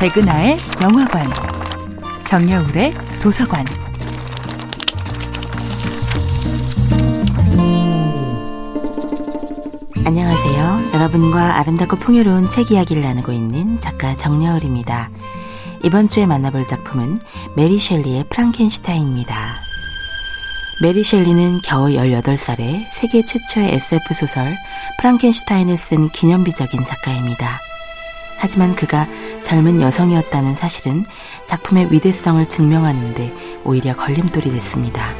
백은하의 0.00 0.56
영화관, 0.82 1.28
정여울의 2.24 2.94
도서관. 3.22 3.66
안녕하세요. 10.06 10.92
여러분과 10.94 11.58
아름답고 11.58 11.96
풍요로운 11.96 12.48
책 12.48 12.70
이야기를 12.70 13.02
나누고 13.02 13.32
있는 13.32 13.78
작가 13.78 14.16
정여울입니다. 14.16 15.10
이번 15.84 16.08
주에 16.08 16.24
만나볼 16.24 16.66
작품은 16.66 17.18
메리 17.54 17.78
셸리의 17.78 18.24
프랑켄슈타인입니다. 18.30 19.56
메리 20.82 21.04
셸리는 21.04 21.60
겨우 21.62 21.88
18살에 21.88 22.86
세계 22.90 23.22
최초의 23.22 23.74
SF 23.74 24.14
소설 24.14 24.56
프랑켄슈타인을 24.98 25.76
쓴 25.76 26.08
기념비적인 26.08 26.86
작가입니다. 26.86 27.60
하지만 28.40 28.74
그가 28.74 29.06
젊은 29.42 29.82
여성이었다는 29.82 30.54
사실은 30.54 31.04
작품의 31.44 31.92
위대성을 31.92 32.44
증명하는데 32.46 33.60
오히려 33.64 33.94
걸림돌이 33.94 34.50
됐습니다. 34.50 35.14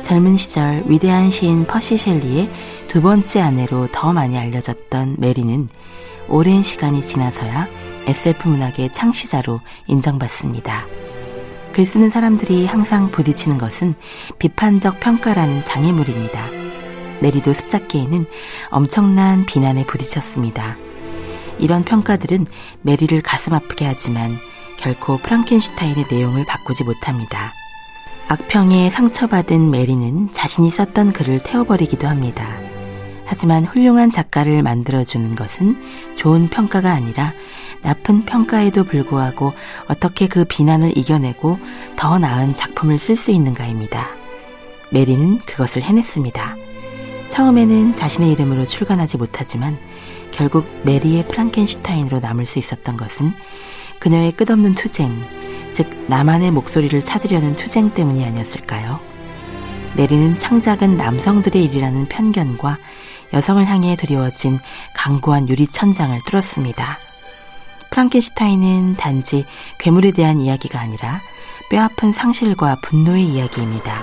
젊은 0.00 0.38
시절 0.38 0.82
위대한 0.86 1.30
시인 1.30 1.66
퍼시 1.66 1.98
셸리의 1.98 2.50
두 2.88 3.02
번째 3.02 3.42
아내로 3.42 3.88
더 3.92 4.14
많이 4.14 4.38
알려졌던 4.38 5.16
메리는 5.18 5.68
오랜 6.28 6.62
시간이 6.62 7.02
지나서야 7.02 7.68
SF 8.06 8.48
문학의 8.48 8.94
창시자로 8.94 9.60
인정받습니다. 9.86 10.86
글 11.74 11.84
쓰는 11.84 12.08
사람들이 12.08 12.64
항상 12.64 13.10
부딪히는 13.10 13.58
것은 13.58 13.94
비판적 14.38 15.00
평가라는 15.00 15.62
장애물입니다. 15.62 16.48
메리도 17.20 17.52
습작계에는 17.52 18.24
엄청난 18.70 19.44
비난에 19.44 19.84
부딪혔습니다. 19.84 20.78
이런 21.58 21.84
평가들은 21.84 22.46
메리를 22.82 23.20
가슴 23.22 23.52
아프게 23.54 23.84
하지만 23.84 24.38
결코 24.78 25.18
프랑켄슈타인의 25.18 26.06
내용을 26.10 26.44
바꾸지 26.46 26.84
못합니다. 26.84 27.52
악평에 28.28 28.90
상처받은 28.90 29.70
메리는 29.70 30.32
자신이 30.32 30.70
썼던 30.70 31.12
글을 31.12 31.40
태워버리기도 31.40 32.06
합니다. 32.06 32.60
하지만 33.24 33.64
훌륭한 33.64 34.10
작가를 34.10 34.62
만들어주는 34.62 35.34
것은 35.34 35.76
좋은 36.16 36.48
평가가 36.48 36.92
아니라 36.92 37.32
나쁜 37.82 38.24
평가에도 38.24 38.84
불구하고 38.84 39.52
어떻게 39.86 40.28
그 40.28 40.44
비난을 40.44 40.96
이겨내고 40.96 41.58
더 41.96 42.18
나은 42.18 42.54
작품을 42.54 42.98
쓸 42.98 43.16
수 43.16 43.30
있는가입니다. 43.30 44.08
메리는 44.90 45.40
그것을 45.40 45.82
해냈습니다. 45.82 46.67
처음에는 47.28 47.94
자신의 47.94 48.32
이름으로 48.32 48.66
출간하지 48.66 49.16
못하지만 49.16 49.78
결국 50.30 50.66
메리의 50.84 51.28
프랑켄슈타인으로 51.28 52.20
남을 52.20 52.46
수 52.46 52.58
있었던 52.58 52.96
것은 52.96 53.32
그녀의 53.98 54.32
끝없는 54.32 54.74
투쟁, 54.74 55.24
즉 55.72 55.88
나만의 56.08 56.50
목소리를 56.50 57.02
찾으려는 57.04 57.56
투쟁 57.56 57.90
때문이 57.90 58.24
아니었을까요? 58.24 59.00
메리는 59.96 60.38
창작은 60.38 60.96
남성들의 60.96 61.62
일이라는 61.64 62.08
편견과 62.08 62.78
여성을 63.32 63.64
향해 63.66 63.96
드리워진 63.96 64.58
강고한 64.94 65.48
유리천장을 65.48 66.18
뚫었습니다. 66.26 66.98
프랑켄슈타인은 67.90 68.96
단지 68.96 69.44
괴물에 69.78 70.12
대한 70.12 70.40
이야기가 70.40 70.78
아니라 70.78 71.20
뼈아픈 71.70 72.12
상실과 72.12 72.76
분노의 72.82 73.24
이야기입니다. 73.24 74.02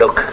Look, 0.00 0.23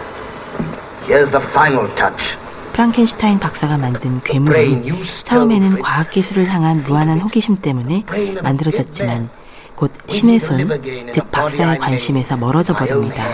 프랑켄슈타인 2.72 3.38
박사가 3.38 3.76
만든 3.76 4.20
괴물은 4.22 5.04
처음에는 5.24 5.80
과학기술을 5.80 6.48
향한 6.48 6.82
무한한 6.82 7.20
호기심 7.20 7.56
때문에 7.56 8.04
만들어졌지만 8.42 9.28
곧 9.74 9.92
신의 10.08 10.38
손, 10.38 10.80
즉 11.10 11.30
박사의 11.30 11.78
관심에서 11.78 12.36
멀어져 12.36 12.74
버립니다. 12.74 13.24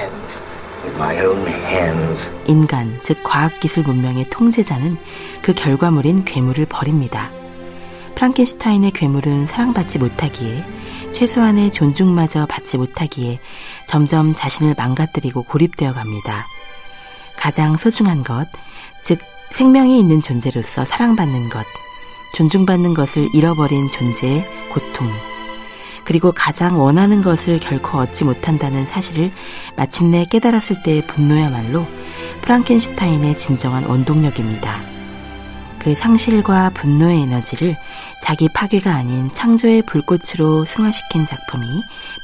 인간, 2.47 2.99
즉 3.01 3.23
과학기술 3.23 3.85
문명의 3.85 4.29
통제자는 4.31 4.97
그 5.43 5.55
결과물인 5.55 6.25
괴물을 6.25 6.67
버립니다. 6.67 7.31
프랑켄슈타인의 8.17 8.91
괴물은 8.93 9.47
사랑받지 9.47 9.99
못하기에 9.99 10.65
최소한의 11.13 11.71
존중마저 11.71 12.47
받지 12.47 12.77
못하기에 12.77 13.39
점점 13.87 14.35
자신을 14.35 14.75
망가뜨리고 14.77 15.45
고립되어 15.45 15.93
갑니다. 15.93 16.47
가장 17.39 17.77
소중한 17.77 18.25
것, 18.25 18.47
즉 19.01 19.21
생명이 19.51 19.99
있는 19.99 20.21
존재로서 20.21 20.85
사랑받는 20.85 21.49
것, 21.49 21.65
존중받는 22.35 22.93
것을 22.93 23.29
잃어버린 23.33 23.89
존재의 23.91 24.45
고통, 24.73 25.09
그리고 26.05 26.33
가장 26.33 26.81
원하는 26.81 27.23
것을 27.23 27.61
결코 27.61 27.99
얻지 27.99 28.25
못한다는 28.25 28.87
사실을 28.87 29.31
마침내 29.77 30.25
깨달았을 30.25 30.83
때의 30.83 31.07
분노야말로 31.07 31.87
프랑켄슈타인의 32.43 33.37
진정한 33.37 33.85
원동력입니다. 33.85 34.81
그 35.79 35.95
상실과 35.95 36.71
분노의 36.71 37.21
에너지를 37.21 37.77
자기 38.23 38.49
파괴가 38.49 38.91
아닌 38.91 39.31
창조의 39.33 39.83
불꽃으로 39.83 40.65
승화시킨 40.65 41.27
작품이 41.27 41.67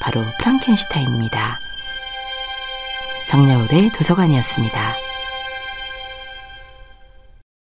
바로 0.01 0.23
프랑켄슈타인입니다. 0.39 1.64
정여울의 3.35 3.91
도서관이었습니다. 3.91 5.14